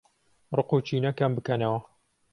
[0.57, 1.79] ڕقوکینە کەمبکەنەوە